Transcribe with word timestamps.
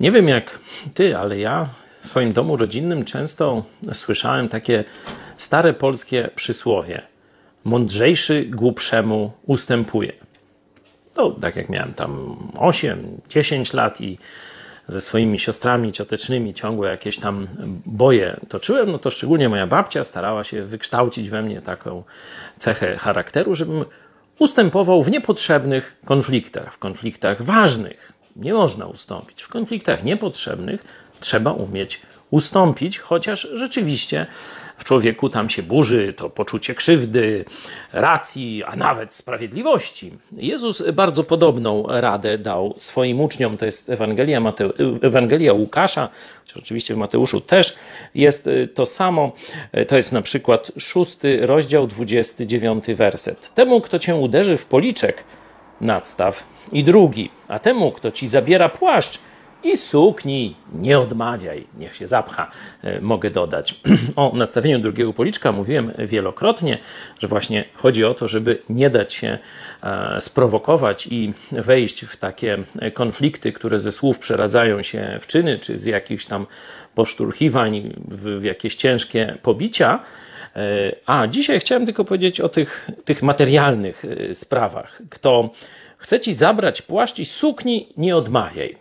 Nie 0.00 0.12
wiem 0.12 0.28
jak 0.28 0.58
ty, 0.94 1.16
ale 1.16 1.38
ja 1.38 1.68
w 2.02 2.06
swoim 2.06 2.32
domu 2.32 2.56
rodzinnym 2.56 3.04
często 3.04 3.64
słyszałem 3.92 4.48
takie 4.48 4.84
stare 5.36 5.74
polskie 5.74 6.30
przysłowie: 6.34 7.02
mądrzejszy 7.64 8.44
głupszemu 8.44 9.32
ustępuje. 9.46 10.12
To 11.14 11.30
tak 11.30 11.56
jak 11.56 11.68
miałem 11.68 11.94
tam 11.94 12.36
8, 12.58 13.20
10 13.28 13.72
lat 13.72 14.00
i 14.00 14.18
ze 14.88 15.00
swoimi 15.00 15.38
siostrami 15.38 15.92
ciotecznymi 15.92 16.54
ciągłe 16.54 16.90
jakieś 16.90 17.18
tam 17.18 17.48
boje 17.86 18.40
toczyłem, 18.48 18.92
no 18.92 18.98
to 18.98 19.10
szczególnie 19.10 19.48
moja 19.48 19.66
babcia 19.66 20.04
starała 20.04 20.44
się 20.44 20.62
wykształcić 20.62 21.28
we 21.28 21.42
mnie 21.42 21.60
taką 21.60 22.04
cechę 22.56 22.96
charakteru, 22.96 23.54
żebym 23.54 23.84
ustępował 24.38 25.02
w 25.02 25.10
niepotrzebnych 25.10 25.96
konfliktach, 26.04 26.74
w 26.74 26.78
konfliktach 26.78 27.42
ważnych. 27.42 28.19
Nie 28.36 28.54
można 28.54 28.86
ustąpić. 28.86 29.42
W 29.42 29.48
konfliktach 29.48 30.04
niepotrzebnych 30.04 30.84
trzeba 31.20 31.52
umieć 31.52 32.00
ustąpić, 32.30 32.98
chociaż 32.98 33.48
rzeczywiście 33.54 34.26
w 34.78 34.84
człowieku 34.84 35.28
tam 35.28 35.50
się 35.50 35.62
burzy 35.62 36.14
to 36.16 36.30
poczucie 36.30 36.74
krzywdy, 36.74 37.44
racji, 37.92 38.64
a 38.64 38.76
nawet 38.76 39.14
sprawiedliwości. 39.14 40.12
Jezus 40.32 40.82
bardzo 40.92 41.24
podobną 41.24 41.86
radę 41.88 42.38
dał 42.38 42.74
swoim 42.78 43.20
uczniom. 43.20 43.56
To 43.56 43.66
jest 43.66 43.90
Ewangelia, 43.90 44.40
Mate... 44.40 44.70
Ewangelia 45.02 45.52
Łukasza, 45.52 46.08
oczywiście 46.56 46.94
w 46.94 46.96
Mateuszu 46.96 47.40
też 47.40 47.76
jest 48.14 48.48
to 48.74 48.86
samo. 48.86 49.32
To 49.88 49.96
jest 49.96 50.12
na 50.12 50.22
przykład 50.22 50.72
szósty 50.78 51.46
rozdział, 51.46 51.86
29 51.86 52.84
werset. 52.86 53.54
Temu, 53.54 53.80
kto 53.80 53.98
cię 53.98 54.14
uderzy 54.14 54.56
w 54.56 54.66
policzek, 54.66 55.24
nadstaw 55.80 56.44
i 56.72 56.84
drugi, 56.84 57.30
a 57.48 57.58
temu, 57.58 57.92
kto 57.92 58.10
ci 58.10 58.28
zabiera 58.28 58.68
płaszcz, 58.68 59.20
i 59.62 59.76
sukni 59.76 60.56
nie 60.74 60.98
odmawiaj, 60.98 61.66
niech 61.78 61.96
się 61.96 62.08
zapcha, 62.08 62.50
e, 62.82 63.00
mogę 63.00 63.30
dodać. 63.30 63.74
O 64.16 64.32
nadstawieniu 64.34 64.78
drugiego 64.78 65.12
policzka 65.12 65.52
mówiłem 65.52 65.92
wielokrotnie, 65.98 66.78
że 67.18 67.28
właśnie 67.28 67.64
chodzi 67.74 68.04
o 68.04 68.14
to, 68.14 68.28
żeby 68.28 68.62
nie 68.68 68.90
dać 68.90 69.14
się 69.14 69.38
e, 69.82 70.20
sprowokować 70.20 71.06
i 71.06 71.32
wejść 71.52 72.04
w 72.04 72.16
takie 72.16 72.58
konflikty, 72.94 73.52
które 73.52 73.80
ze 73.80 73.92
słów 73.92 74.18
przeradzają 74.18 74.82
się 74.82 75.18
w 75.20 75.26
czyny, 75.26 75.58
czy 75.58 75.78
z 75.78 75.84
jakichś 75.84 76.26
tam 76.26 76.46
poszturchiwań 76.94 77.92
w 78.08 78.44
jakieś 78.44 78.74
ciężkie 78.74 79.38
pobicia. 79.42 80.00
E, 80.56 80.92
a 81.06 81.26
dzisiaj 81.26 81.60
chciałem 81.60 81.86
tylko 81.86 82.04
powiedzieć 82.04 82.40
o 82.40 82.48
tych, 82.48 82.90
tych 83.04 83.22
materialnych 83.22 84.02
sprawach. 84.34 85.02
Kto 85.10 85.50
chce 85.98 86.20
ci 86.20 86.34
zabrać 86.34 86.82
płaszcz 86.82 87.18
i 87.18 87.24
sukni, 87.24 87.88
nie 87.96 88.16
odmawiaj. 88.16 88.76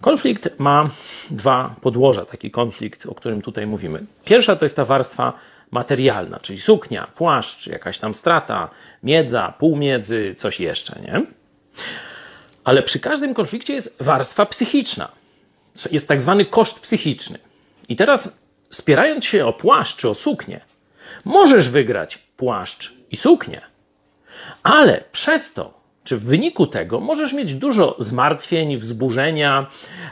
Konflikt 0.00 0.48
ma 0.58 0.90
dwa 1.30 1.74
podłoża, 1.80 2.24
taki 2.24 2.50
konflikt, 2.50 3.06
o 3.06 3.14
którym 3.14 3.42
tutaj 3.42 3.66
mówimy. 3.66 4.04
Pierwsza 4.24 4.56
to 4.56 4.64
jest 4.64 4.76
ta 4.76 4.84
warstwa 4.84 5.32
materialna, 5.70 6.38
czyli 6.40 6.60
suknia, 6.60 7.06
płaszcz, 7.14 7.66
jakaś 7.66 7.98
tam 7.98 8.14
strata, 8.14 8.70
miedza, 9.02 9.54
półmiedzy, 9.58 10.34
coś 10.36 10.60
jeszcze, 10.60 11.00
nie? 11.00 11.26
Ale 12.64 12.82
przy 12.82 13.00
każdym 13.00 13.34
konflikcie 13.34 13.74
jest 13.74 13.96
warstwa 14.00 14.46
psychiczna. 14.46 15.08
Jest 15.90 16.08
tak 16.08 16.22
zwany 16.22 16.44
koszt 16.44 16.80
psychiczny. 16.80 17.38
I 17.88 17.96
teraz, 17.96 18.42
spierając 18.70 19.24
się 19.24 19.46
o 19.46 19.52
płaszcz 19.52 19.96
czy 19.96 20.08
o 20.08 20.14
suknię, 20.14 20.60
możesz 21.24 21.68
wygrać 21.68 22.18
płaszcz 22.18 22.94
i 23.10 23.16
suknię, 23.16 23.60
ale 24.62 25.04
przez 25.12 25.52
to 25.52 25.82
czy 26.04 26.16
w 26.16 26.24
wyniku 26.24 26.66
tego 26.66 27.00
możesz 27.00 27.32
mieć 27.32 27.54
dużo 27.54 27.96
zmartwień, 27.98 28.76
wzburzenia, 28.76 29.66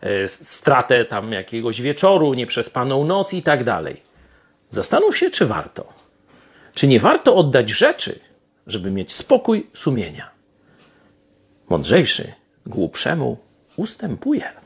e, 0.00 0.28
stratę 0.28 1.04
tam 1.04 1.32
jakiegoś 1.32 1.82
wieczoru, 1.82 2.34
nieprzespaną 2.34 3.04
noc 3.04 3.32
i 3.34 3.42
tak 3.42 3.64
dalej. 3.64 4.02
Zastanów 4.70 5.16
się, 5.16 5.30
czy 5.30 5.46
warto. 5.46 5.92
Czy 6.74 6.86
nie 6.88 7.00
warto 7.00 7.36
oddać 7.36 7.70
rzeczy, 7.70 8.18
żeby 8.66 8.90
mieć 8.90 9.12
spokój 9.12 9.70
sumienia? 9.74 10.30
Mądrzejszy 11.68 12.32
głupszemu 12.66 13.38
ustępuje. 13.76 14.65